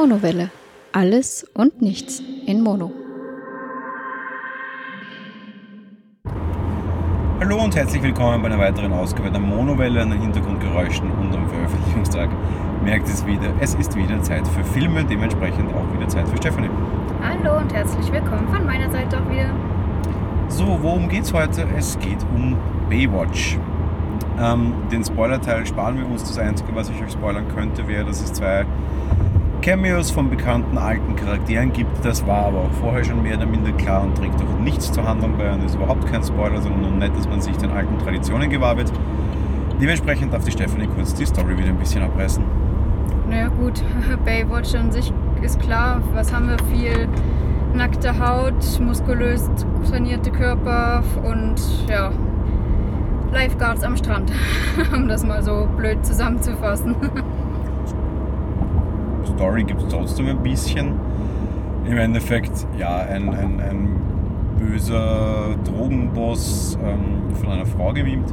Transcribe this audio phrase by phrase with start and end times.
[0.00, 0.52] Monowelle.
[0.92, 2.92] Alles und nichts in Mono.
[7.40, 11.48] Hallo und herzlich willkommen bei einer weiteren Ausgabe der Monowelle an den Hintergrundgeräuschen und am
[11.48, 12.30] Veröffentlichungstag.
[12.84, 16.70] Merkt es wieder, es ist wieder Zeit für Filme, dementsprechend auch wieder Zeit für Stephanie.
[17.20, 19.50] Hallo und herzlich willkommen von meiner Seite auch wieder.
[20.46, 21.66] So, worum geht's heute?
[21.76, 22.56] Es geht um
[22.88, 23.58] Baywatch.
[24.40, 26.22] Ähm, den Spoiler-Teil sparen wir uns.
[26.22, 28.64] Das Einzige, was ich euch spoilern könnte, wäre, dass es zwei
[29.62, 32.04] Cameos von bekannten alten Charakteren gibt.
[32.04, 35.06] Das war aber auch vorher schon mehr oder minder klar und trägt auch nichts zur
[35.06, 37.98] Handlung bei und ist überhaupt kein Spoiler, sondern nur nett, dass man sich den alten
[37.98, 38.92] Traditionen gewahr wird.
[39.80, 42.42] Dementsprechend darf die Stephanie kurz die Story wieder ein bisschen abreißen.
[43.28, 43.82] Naja gut,
[44.24, 45.12] Baywatch an sich
[45.42, 46.02] ist klar.
[46.14, 46.56] Was haben wir?
[46.70, 47.08] Viel
[47.74, 49.48] nackte Haut, muskulös
[49.88, 52.10] trainierte Körper und ja,
[53.32, 54.32] Lifeguards am Strand,
[54.94, 56.96] um das mal so blöd zusammenzufassen.
[59.34, 60.92] Story gibt es trotzdem ein bisschen.
[61.86, 63.96] Im Endeffekt, ja, ein, ein, ein
[64.58, 68.32] böser Drogenboss ähm, von einer Frau gemimt,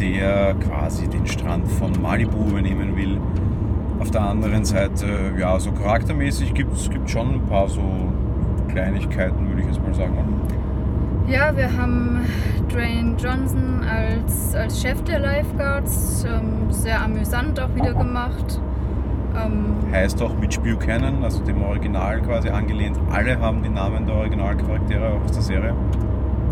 [0.00, 3.18] der quasi den Strand von Malibu übernehmen will.
[3.98, 5.06] Auf der anderen Seite,
[5.38, 7.82] ja, so charaktermäßig gibt es schon ein paar so
[8.68, 10.16] Kleinigkeiten, würde ich jetzt mal sagen.
[11.26, 12.20] Ja, wir haben
[12.72, 18.60] Dwayne Johnson als, als Chef der Lifeguards, ähm, sehr amüsant auch wieder gemacht.
[19.44, 22.98] Ähm, heißt auch Mitch Buchanan, also dem Original quasi angelehnt.
[23.10, 25.74] Alle haben die Namen der Originalcharaktere aus der Serie.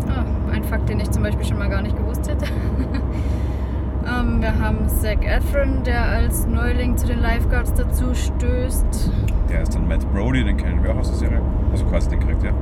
[0.07, 2.45] Oh, ein Fakt, den ich zum Beispiel schon mal gar nicht gewusst hätte.
[4.05, 9.11] ähm, wir haben Zac Efron, der als Neuling zu den Lifeguards dazu stößt.
[9.49, 11.41] Der ist dann Matt Brody, den kennen wir auch aus der Serie.
[11.71, 12.53] Also quasi den Charakter.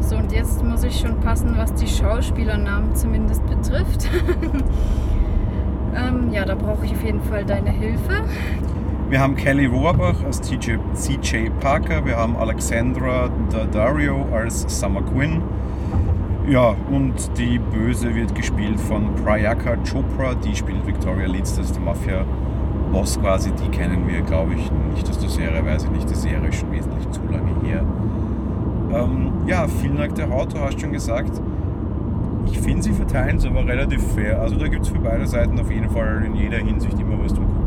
[0.00, 4.08] So, und jetzt muss ich schon passen, was die Schauspielernamen zumindest betrifft.
[5.94, 8.24] ähm, ja, da brauche ich auf jeden Fall deine Hilfe.
[9.12, 15.42] Wir haben Kelly Rohrbach als TJ, CJ Parker, wir haben Alexandra Daddario als Summer Quinn.
[16.48, 21.74] Ja, und die Böse wird gespielt von Prayaka Chopra, die spielt Victoria Leeds, das ist
[21.74, 23.50] der Mafia-Boss quasi.
[23.50, 26.08] Die kennen wir, glaube ich, nicht aus der Serie, weiß ich nicht.
[26.08, 27.84] Die Serie ist schon wesentlich zu lange her.
[28.94, 31.38] Ähm, ja, viel nackte Haut, du hast schon gesagt.
[32.46, 34.40] Ich finde, sie verteilen es aber relativ fair.
[34.40, 37.34] Also da gibt es für beide Seiten auf jeden Fall in jeder Hinsicht immer was
[37.34, 37.61] zum Gucken?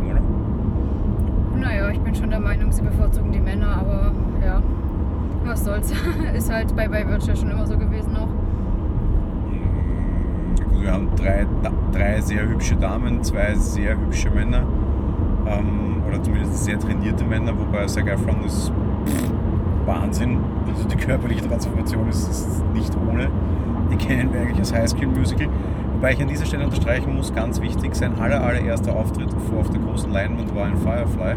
[1.65, 4.11] Naja, ich bin schon der Meinung, sie bevorzugen die Männer, aber
[4.45, 4.61] ja,
[5.45, 5.91] was soll's.
[6.35, 8.29] Ist halt bei Baywatch ja schon immer so gewesen noch.
[10.79, 11.47] Wir haben drei,
[11.91, 14.61] drei sehr hübsche Damen, zwei sehr hübsche Männer.
[15.47, 18.71] Ähm, oder zumindest sehr trainierte Männer, wobei Zac Efron ist
[19.85, 20.40] Wahnsinn.
[20.68, 23.29] Also die körperliche Transformation ist, ist nicht ohne.
[23.91, 25.47] Die kennen wir eigentlich als Highschool-Musical.
[25.94, 29.69] Wobei ich an dieser Stelle unterstreichen muss, ganz wichtig, sein aller, allererster Auftritt vor auf
[29.69, 31.35] der großen Leinwand war in Firefly.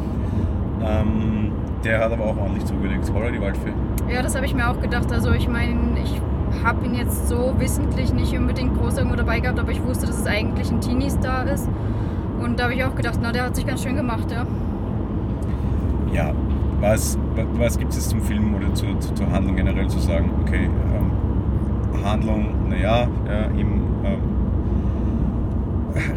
[0.84, 1.52] ähm,
[1.84, 3.10] der hat aber auch ordentlich zugelegt.
[3.12, 3.72] Holla die Waldfee.
[4.10, 5.12] Ja, das habe ich mir auch gedacht.
[5.12, 6.20] Also ich meine, ich
[6.62, 10.18] habe ihn jetzt so wissentlich nicht unbedingt groß irgendwo dabei gehabt, aber ich wusste, dass
[10.18, 11.68] es eigentlich ein Teenie-Star ist.
[12.42, 14.46] Und da habe ich auch gedacht, na, der hat sich ganz schön gemacht, ja.
[16.12, 16.32] Ja,
[16.80, 17.18] was,
[17.54, 20.30] was gibt es zum Film oder zur, zur Handlung generell zu sagen?
[20.42, 24.18] Okay, ähm, Handlung, naja, ja, im ähm,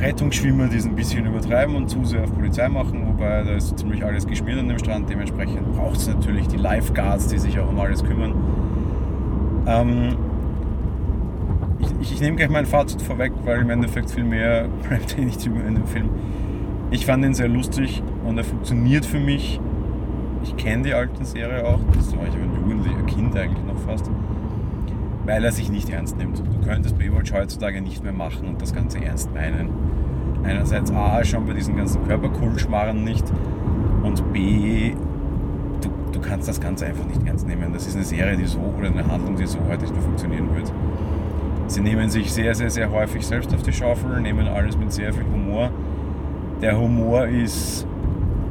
[0.01, 3.77] Rettungsschwimmer, die es ein bisschen übertreiben und zu sehr auf Polizei machen, wobei da ist
[3.77, 5.09] ziemlich alles geschmiert an dem Strand.
[5.09, 8.33] Dementsprechend braucht es natürlich die Lifeguards, die sich auch um alles kümmern.
[9.67, 10.17] Ähm,
[11.79, 15.45] ich, ich, nehme gleich mein Fazit vorweg, weil im Endeffekt viel mehr bleibt eh nicht
[15.45, 16.09] über in dem Film.
[16.89, 19.59] Ich fand ihn sehr lustig und er funktioniert für mich ich
[20.57, 24.09] kenne die alte Serie auch, das war ich aber ein Jugendlicher, Kind eigentlich noch fast,
[25.25, 26.39] weil er sich nicht ernst nimmt.
[26.39, 29.69] Du könntest Baywatch heutzutage nicht mehr machen und das Ganze ernst meinen.
[30.43, 33.25] Einerseits A, schon bei diesen ganzen Körperkultschmarren nicht
[34.03, 34.93] und B,
[35.81, 37.73] du, du kannst das Ganze einfach nicht ernst nehmen.
[37.73, 40.55] Das ist eine Serie, die so oder eine Handlung, die so heute nicht mehr funktionieren
[40.55, 40.71] wird.
[41.67, 45.13] Sie nehmen sich sehr, sehr, sehr häufig selbst auf die Schaufel, nehmen alles mit sehr
[45.13, 45.69] viel Humor.
[46.61, 47.85] Der Humor ist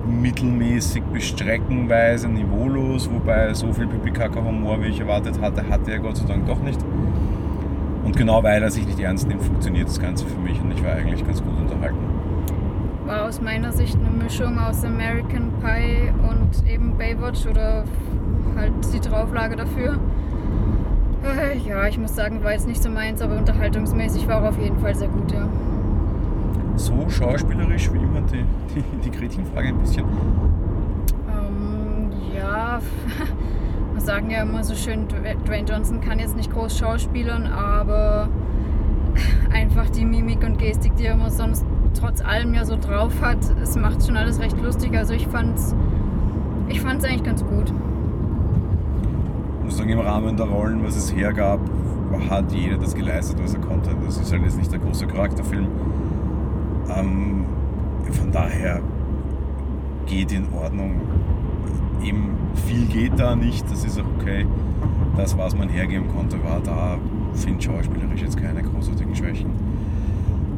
[0.07, 6.17] mittelmäßig bis streckenweise niveaulos, wobei so viel Pipikaka-Humor, wie ich erwartet hatte, hatte er Gott
[6.17, 6.79] sei Dank doch nicht.
[8.05, 10.85] Und genau weil er sich nicht ernst nimmt, funktioniert das Ganze für mich und ich
[10.85, 11.99] war eigentlich ganz gut unterhalten.
[13.05, 17.85] War aus meiner Sicht eine Mischung aus American Pie und eben Baywatch oder
[18.57, 19.99] halt die Drauflage dafür.
[21.25, 24.59] Äh, ja, ich muss sagen, war jetzt nicht so meins, aber unterhaltungsmäßig war er auf
[24.59, 25.49] jeden Fall sehr gut, ja
[26.77, 28.45] so schauspielerisch wie immer die,
[28.75, 30.05] die, die Gretchenfrage ein bisschen?
[31.29, 32.81] Ähm, ja,
[33.93, 38.29] wir sagen ja immer so schön, Dwayne Johnson kann jetzt nicht groß schauspielern, aber
[39.53, 41.65] einfach die Mimik und Gestik, die er immer sonst
[41.99, 44.97] trotz allem ja so drauf hat, es macht schon alles recht lustig.
[44.97, 45.75] Also ich fand es
[46.69, 47.73] ich fand es eigentlich ganz gut.
[49.59, 51.61] Ich muss sagen, im Rahmen der Rollen, was es hergab,
[52.31, 53.91] hat jeder das geleistet, was er konnte.
[54.05, 55.67] Das ist halt jetzt nicht der große Charakterfilm.
[56.95, 57.45] Ähm,
[58.13, 58.81] von daher
[60.07, 61.01] geht in Ordnung.
[62.03, 62.31] Eben
[62.67, 64.47] viel geht da nicht, das ist auch okay.
[65.17, 66.99] Das, was man hergeben konnte, war da.
[67.35, 69.51] Finde schauspielerisch jetzt keine großartigen Schwächen.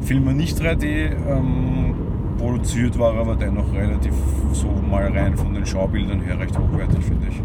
[0.01, 1.93] Film war nicht 3D, ähm,
[2.37, 4.13] produziert war aber dennoch relativ
[4.53, 7.41] so mal rein von den Schaubildern her recht hochwertig, finde ich.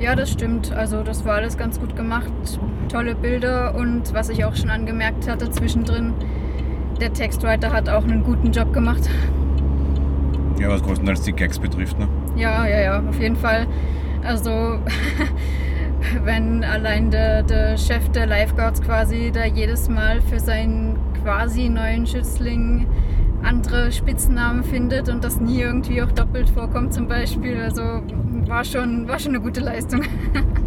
[0.00, 0.72] Ja, das stimmt.
[0.72, 2.32] Also das war alles ganz gut gemacht.
[2.88, 6.14] Tolle Bilder und was ich auch schon angemerkt hatte zwischendrin,
[7.02, 9.10] der Textwriter hat auch einen guten Job gemacht.
[10.60, 12.06] Ja, was größtenteils die Gags betrifft, ne?
[12.36, 13.66] Ja, ja, ja, auf jeden Fall.
[14.22, 14.50] Also
[16.22, 22.06] wenn allein der, der Chef der Lifeguards quasi da jedes Mal für seinen quasi neuen
[22.06, 22.86] Schützling
[23.42, 27.60] andere Spitznamen findet und das nie irgendwie auch doppelt vorkommt zum Beispiel.
[27.60, 27.82] Also
[28.46, 30.02] war schon, war schon eine gute Leistung.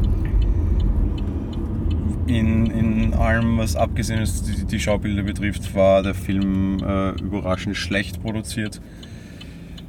[2.27, 7.77] In, in allem, was abgesehen ist, die, die Schaubilder betrifft, war der Film äh, überraschend
[7.77, 8.81] schlecht produziert.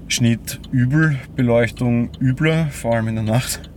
[0.09, 3.71] Schnitt übel, Beleuchtung übler, vor allem in der Nacht.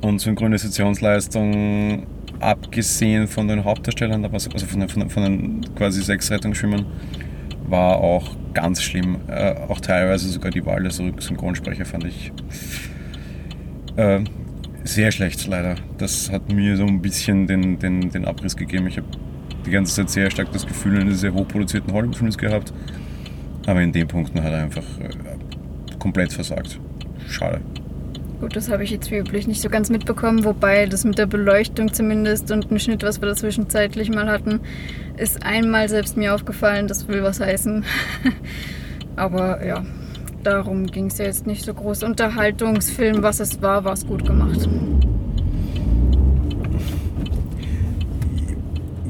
[0.00, 2.06] Und Synchronisationsleistung,
[2.40, 6.86] abgesehen von den Hauptdarstellern, also von den, von von den quasi sechs Rettungsschwimmern,
[7.68, 9.18] war auch ganz schlimm.
[9.28, 12.32] Äh, auch teilweise sogar die Wahl der Synchronsprecher fand ich
[13.96, 14.20] äh,
[14.94, 15.76] sehr schlecht, leider.
[15.98, 18.86] Das hat mir so ein bisschen den, den, den Abriss gegeben.
[18.86, 19.06] Ich habe
[19.66, 22.72] die ganze Zeit sehr stark das Gefühl eines sehr hochproduzierten Hollywood-Films gehabt.
[23.66, 26.80] Aber in den Punkten hat er einfach äh, komplett versagt.
[27.28, 27.60] Schade.
[28.40, 31.26] Gut, das habe ich jetzt wie üblich nicht so ganz mitbekommen, wobei das mit der
[31.26, 34.60] Beleuchtung zumindest und ein Schnitt, was wir da zwischenzeitlich mal hatten,
[35.18, 37.84] ist einmal selbst mir aufgefallen, das will was heißen.
[39.16, 39.84] Aber ja,
[40.42, 42.02] darum ging es ja jetzt nicht so groß.
[42.02, 44.68] Unterhaltungsfilm, was es war, war es gut gemacht.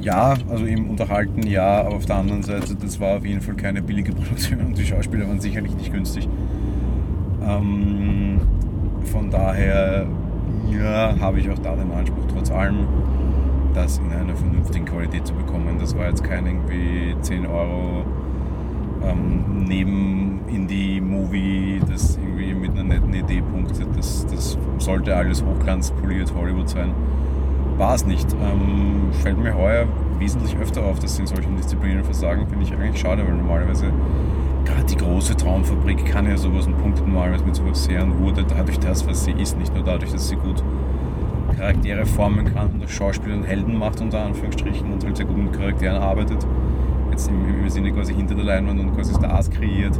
[0.00, 3.54] Ja, also im Unterhalten ja, aber auf der anderen Seite, das war auf jeden Fall
[3.54, 6.28] keine billige Produktion und die Schauspieler waren sicherlich nicht günstig.
[7.46, 8.40] Ähm,
[9.04, 10.06] von daher
[10.70, 12.86] ja, habe ich auch da den Anspruch, trotz allem
[13.74, 15.76] das in einer vernünftigen Qualität zu bekommen.
[15.78, 18.04] Das war jetzt kein irgendwie 10 Euro
[19.02, 23.88] ähm, neben Indie-Movie, das irgendwie mit einer netten Idee punktet.
[23.96, 26.92] Das, das sollte alles hochglanzpoliert Hollywood sein.
[27.76, 28.32] War es nicht.
[28.32, 29.86] Ähm, fällt mir heuer
[30.18, 32.46] wesentlich öfter auf, dass sie in solchen Disziplinen versagen.
[32.46, 33.86] Finde ich eigentlich schade, weil normalerweise
[34.64, 38.44] gerade die große Traumfabrik kann ja sowas und punktet normalerweise mit sowas sehr und wurde
[38.44, 40.62] dadurch das, was sie ist, nicht nur dadurch, dass sie gut
[41.56, 45.36] Charaktere formen kann und das Schauspiel und Helden macht, unter Anführungsstrichen, und halt sehr gut
[45.36, 46.46] mit Charakteren arbeitet,
[47.10, 49.98] jetzt im, im Sinne quasi hinter der Leinwand und quasi Stars kreiert,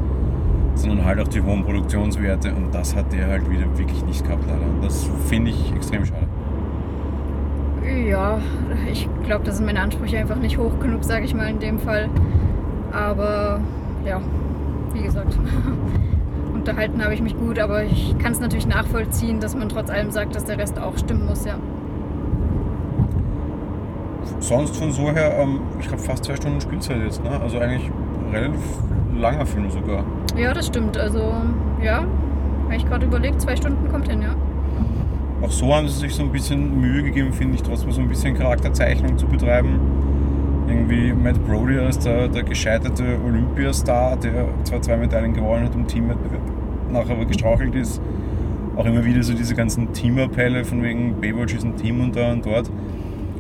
[0.75, 4.45] sondern halt auch die hohen Produktionswerte und das hat der halt wieder wirklich nicht gehabt
[4.47, 4.67] leider.
[4.83, 6.27] Das finde ich extrem schade.
[8.09, 8.39] Ja,
[8.91, 11.79] ich glaube, das sind meine Ansprüche einfach nicht hoch genug, sage ich mal in dem
[11.79, 12.09] Fall.
[12.93, 13.61] Aber
[14.05, 14.21] ja,
[14.93, 15.39] wie gesagt,
[16.55, 20.11] unterhalten habe ich mich gut, aber ich kann es natürlich nachvollziehen, dass man trotz allem
[20.11, 21.55] sagt, dass der Rest auch stimmen muss, ja.
[24.41, 27.41] Sonst von so her, ähm, ich habe fast zwei Stunden Spielzeit jetzt, ne?
[27.41, 27.91] Also eigentlich
[28.33, 28.61] relativ
[29.17, 30.05] langer Film sogar.
[30.37, 30.97] Ja, das stimmt.
[30.97, 31.33] Also,
[31.83, 32.05] ja,
[32.65, 34.35] habe ich gerade überlegt, zwei Stunden kommt hin, ja.
[35.43, 38.09] Auch so haben sie sich so ein bisschen Mühe gegeben, finde ich, trotzdem so ein
[38.09, 39.79] bisschen Charakterzeichnung zu betreiben
[40.71, 45.87] irgendwie Matt Brody als der, der gescheiterte Olympiastar, der zwar zwei Medaillen gewonnen hat im
[45.87, 46.43] Teamwettbewerb,
[46.91, 48.01] nachher aber gestrauchelt ist.
[48.77, 52.33] Auch immer wieder so diese ganzen Teamappelle von wegen Baywatch ist ein Team und da
[52.33, 52.71] und dort.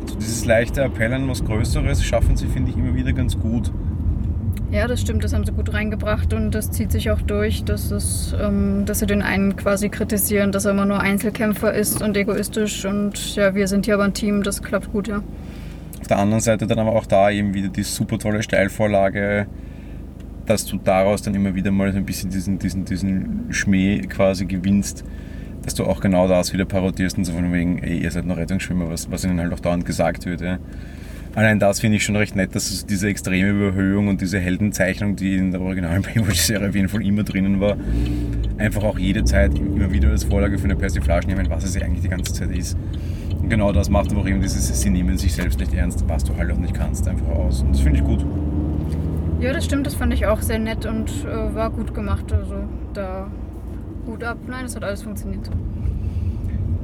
[0.06, 3.72] So dieses leichte Appell an was Größeres schaffen sie, finde ich, immer wieder ganz gut.
[4.70, 7.90] Ja, das stimmt, das haben sie gut reingebracht und das zieht sich auch durch, dass,
[7.90, 12.16] es, ähm, dass sie den einen quasi kritisieren, dass er immer nur Einzelkämpfer ist und
[12.16, 15.22] egoistisch und ja, wir sind hier aber ein Team, das klappt gut, ja
[16.10, 19.46] der anderen Seite dann aber auch da eben wieder die super tolle Steilvorlage,
[20.46, 24.46] dass du daraus dann immer wieder mal so ein bisschen diesen, diesen, diesen Schmäh quasi
[24.46, 25.04] gewinnst,
[25.62, 28.36] dass du auch genau das wieder parodierst und so von wegen, ey, ihr seid noch
[28.36, 30.40] Rettungsschwimmer, was, was ihnen halt auch dauernd gesagt wird.
[30.40, 30.58] Ja.
[31.34, 35.36] Allein das finde ich schon recht nett, dass diese extreme Überhöhung und diese Heldenzeichnung, die
[35.36, 37.76] in der originalen Baywatch-Serie auf jeden Fall immer drinnen war,
[38.58, 42.02] einfach auch jede Zeit immer wieder als Vorlage für eine Persiflage nehmen, was es eigentlich
[42.02, 42.76] die ganze Zeit ist
[43.50, 46.34] genau das macht aber auch eben dieses, sie nehmen sich selbst nicht ernst, was du
[46.36, 47.62] halt auch nicht kannst, einfach aus.
[47.62, 48.24] Und das finde ich gut.
[49.40, 52.32] Ja, das stimmt, das fand ich auch sehr nett und äh, war gut gemacht.
[52.32, 52.64] Also
[52.94, 53.30] da
[54.10, 54.38] gut ab.
[54.48, 55.48] Nein, es hat alles funktioniert.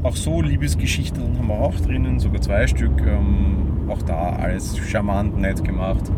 [0.03, 3.05] Auch so Liebesgeschichten haben wir auch drinnen, sogar zwei Stück.
[3.05, 6.11] Ähm, auch da alles charmant, nett gemacht.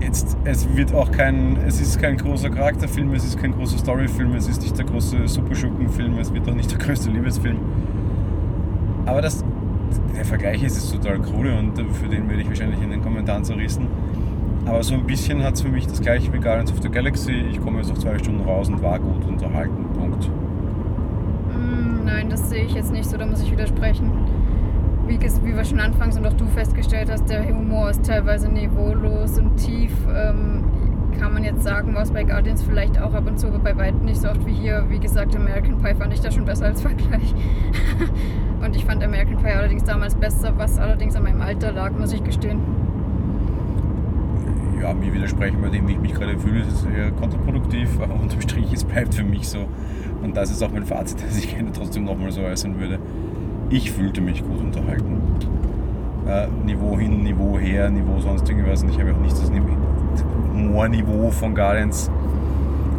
[0.00, 4.34] jetzt, es wird auch kein, es ist kein großer Charakterfilm, es ist kein großer Storyfilm,
[4.34, 7.58] es ist nicht der große Superschurkenfilm, es wird auch nicht der größte Liebesfilm.
[9.04, 9.44] Aber das,
[10.16, 13.44] der Vergleich ist jetzt total krude und für den werde ich wahrscheinlich in den Kommentaren
[13.44, 13.86] zerrissen.
[14.66, 17.32] Aber so ein bisschen hat es für mich das gleiche wie Guardians of the Galaxy.
[17.32, 19.86] Ich komme jetzt noch zwei Stunden raus und war gut unterhalten.
[19.94, 20.28] Punkt.
[21.48, 24.10] Mm, nein, das sehe ich jetzt nicht so, da muss ich widersprechen.
[25.06, 29.38] Wie, wie wir schon anfangs und auch du festgestellt hast, der Humor ist teilweise niveaulos
[29.38, 29.92] und tief.
[30.12, 30.64] Ähm,
[31.16, 34.04] kann man jetzt sagen, was bei Guardians vielleicht auch ab und zu, aber bei weitem
[34.04, 34.84] nicht so oft wie hier.
[34.88, 37.34] Wie gesagt, American Pie fand ich da schon besser als Vergleich.
[38.64, 42.12] und ich fand American Pie allerdings damals besser, was allerdings an meinem Alter lag, muss
[42.12, 42.85] ich gestehen
[44.80, 48.72] ja, mir widersprechen, bei dem ich mich gerade fühle, ist eher kontraproduktiv, aber unterm Strich,
[48.72, 49.66] es bleibt für mich so.
[50.22, 52.98] Und das ist auch mein Fazit, das ich gerne trotzdem nochmal so äußern würde.
[53.70, 55.20] Ich fühlte mich gut unterhalten.
[56.26, 58.82] Äh, Niveau hin, Niveau her, Niveau sonst irgendwas.
[58.82, 59.50] Und ich habe auch nicht das
[60.52, 62.10] Humorniveau von Guardians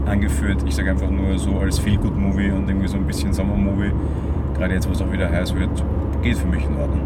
[0.06, 0.64] angeführt.
[0.66, 3.92] Ich sage einfach nur so als Feel-Good-Movie und irgendwie so ein bisschen Sommer-Movie.
[4.56, 5.70] Gerade jetzt, wo es auch wieder heiß wird,
[6.22, 7.02] geht für mich in Ordnung.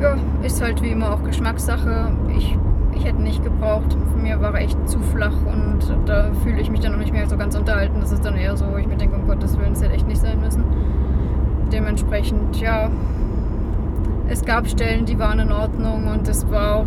[0.00, 2.12] Ja, ist halt wie immer auch Geschmackssache.
[2.36, 2.56] Ich
[3.58, 3.96] gebraucht.
[4.12, 7.12] Für mir war er echt zu flach und da fühle ich mich dann noch nicht
[7.12, 8.00] mehr so ganz unterhalten.
[8.00, 10.20] Das ist dann eher so, ich mir denke, um Gottes Willen, es hätte echt nicht
[10.20, 10.64] sein müssen.
[11.72, 12.90] Dementsprechend, ja,
[14.28, 16.86] es gab Stellen, die waren in Ordnung und es war auch,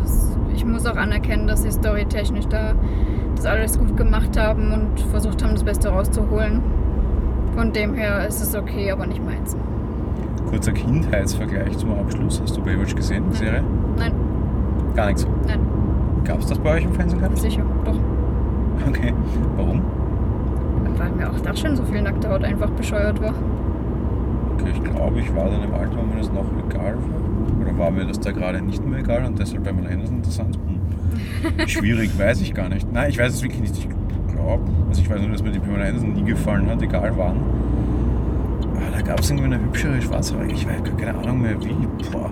[0.53, 2.73] ich muss auch anerkennen, dass sie storytechnisch da
[3.35, 6.61] das alles gut gemacht haben und versucht haben, das Beste rauszuholen.
[7.55, 9.57] Von dem her ist es okay, aber nicht meins.
[10.49, 12.41] Kurzer Kindheitsvergleich zum Abschluss.
[12.41, 13.63] Hast du Baywatch gesehen, die Serie?
[13.97, 14.13] Nein.
[14.95, 15.27] Gar nichts?
[15.47, 15.59] Nein.
[16.25, 17.21] Gab es das bei euch im Fernsehen?
[17.35, 17.97] Sicher, doch.
[18.87, 19.13] Okay.
[19.55, 19.81] Warum?
[20.97, 23.33] Weil mir auch da schon so viel nackte Haut einfach bescheuert war.
[24.53, 27.61] Okay, ich glaube, ich war dann im Alter, wo mir das noch egal war.
[27.61, 30.57] Oder war mir das da gerade nicht mehr egal und deshalb bei meiner Henderson interessant?
[30.67, 30.81] Hm.
[31.67, 32.91] Schwierig, weiß ich gar nicht.
[32.91, 33.77] Nein, ich weiß es wirklich nicht.
[33.77, 33.87] Ich
[34.33, 37.37] glaube, also ich weiß nur, dass mir die Pamela Henderson nie gefallen hat, egal wann.
[38.75, 40.53] Aber da gab es irgendwie eine hübschere Schwarzhaarige.
[40.53, 41.75] Ich weiß gar keine Ahnung mehr wie.
[42.11, 42.29] Boah.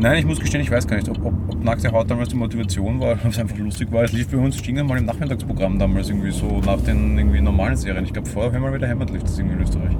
[0.00, 2.36] Nein, ich muss gestehen, ich weiß gar nicht, ob, ob, ob nackte Haut damals die
[2.36, 4.02] Motivation war, ob es einfach lustig war.
[4.02, 7.76] Es lief bei uns ging mal im Nachmittagsprogramm damals irgendwie so nach den irgendwie normalen
[7.76, 8.06] Serien.
[8.06, 9.94] Ich glaube, vorher haben wir wieder Heimat lief das irgendwie in Österreich.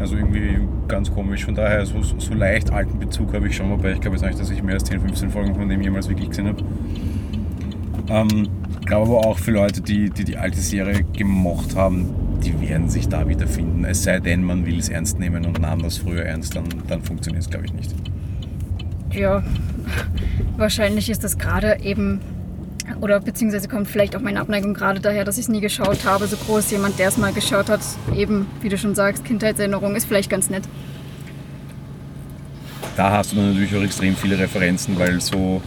[0.00, 0.58] Also irgendwie
[0.88, 1.44] ganz komisch.
[1.44, 4.40] Von daher, so, so leicht alten Bezug habe ich schon, wobei ich glaube jetzt nicht,
[4.40, 6.64] dass ich mehr als 10, 15 Folgen von dem jemals wirklich gesehen habe.
[8.08, 8.48] Ähm,
[8.84, 12.12] glaube aber auch für Leute, die, die die alte Serie gemocht haben,
[12.44, 13.84] die werden sich da wiederfinden.
[13.84, 17.02] Es sei denn, man will es ernst nehmen und nahm das früher ernst, dann, dann
[17.02, 17.94] funktioniert es, glaube ich, nicht
[19.12, 19.42] ja,
[20.56, 22.20] wahrscheinlich ist das gerade eben,
[23.00, 26.26] oder beziehungsweise kommt vielleicht auch meine Abneigung gerade daher, dass ich es nie geschaut habe,
[26.26, 26.70] so groß.
[26.70, 27.80] Jemand, der es mal geschaut hat,
[28.14, 30.64] eben, wie du schon sagst, Kindheitserinnerung ist vielleicht ganz nett.
[32.96, 35.62] Da hast du natürlich auch extrem viele Referenzen, weil so,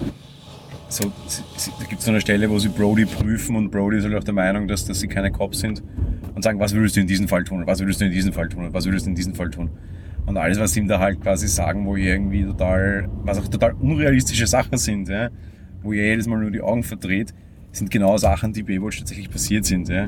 [0.89, 1.11] so
[1.79, 4.23] da gibt es so eine Stelle, wo sie Brody prüfen und Brody ist halt auch
[4.23, 5.81] der Meinung, dass, dass sie keine Cops sind
[6.35, 8.49] und sagen, was würdest du in diesem Fall tun, was würdest du in diesem Fall
[8.49, 9.71] tun, was würdest du in diesem Fall tun.
[10.25, 13.73] Und alles, was sie ihm da halt quasi sagen, wo irgendwie total, was auch total
[13.73, 15.29] unrealistische Sachen sind, ja,
[15.83, 17.33] wo ihr jedes Mal nur die Augen verdreht,
[17.71, 19.87] sind genau Sachen, die Baywatch tatsächlich passiert sind.
[19.87, 20.07] Ja.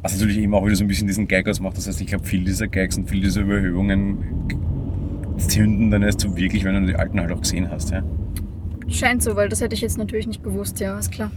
[0.00, 1.76] Was natürlich eben auch wieder so ein bisschen diesen Gag ausmacht.
[1.76, 4.18] Das heißt, ich glaube, viel dieser Gags und viel dieser Überhöhungen
[5.36, 7.90] zünden dann erst so wirklich, wenn du die alten halt auch gesehen hast.
[7.90, 8.02] Ja.
[8.88, 11.30] Scheint so, weil das hätte ich jetzt natürlich nicht gewusst, ja, ist klar.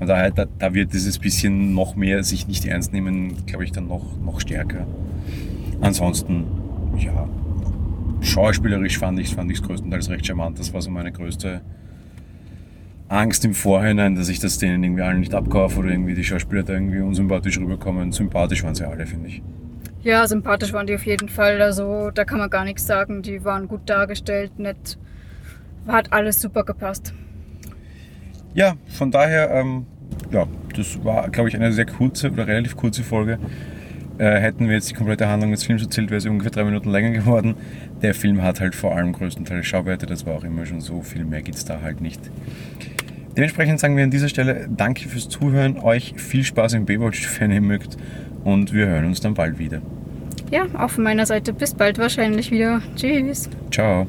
[0.00, 3.72] Und daher, da, da wird dieses bisschen noch mehr sich nicht ernst nehmen, glaube ich,
[3.72, 4.86] dann noch, noch stärker.
[5.80, 6.44] Ansonsten,
[6.96, 7.28] ja,
[8.20, 10.58] schauspielerisch fand ich es fand größtenteils recht charmant.
[10.58, 11.60] Das war so meine größte
[13.08, 16.62] Angst im Vorhinein, dass ich das denen irgendwie allen nicht abkaufe oder irgendwie die Schauspieler
[16.62, 18.12] da irgendwie unsympathisch rüberkommen.
[18.12, 19.42] Sympathisch waren sie alle, finde ich.
[20.02, 21.60] Ja, sympathisch waren die auf jeden Fall.
[21.62, 23.22] Also da kann man gar nichts sagen.
[23.22, 24.98] Die waren gut dargestellt, nett.
[25.86, 27.14] Hat alles super gepasst.
[28.54, 29.86] Ja, von daher, ähm,
[30.30, 33.38] ja, das war, glaube ich, eine sehr kurze oder relativ kurze Folge.
[34.18, 36.90] Äh, hätten wir jetzt die komplette Handlung des Films erzählt, wäre es ungefähr drei Minuten
[36.90, 37.54] länger geworden.
[38.02, 41.24] Der Film hat halt vor allem größtenteils Schauwerte, das war auch immer schon so, viel
[41.24, 42.20] mehr gibt es da halt nicht.
[43.36, 47.52] Dementsprechend sagen wir an dieser Stelle Danke fürs Zuhören, euch viel Spaß im Baywatch, wenn
[47.52, 47.96] ihr mögt
[48.42, 49.80] und wir hören uns dann bald wieder.
[50.50, 52.82] Ja, auch von meiner Seite bis bald wahrscheinlich wieder.
[52.96, 53.48] Tschüss.
[53.70, 54.08] Ciao.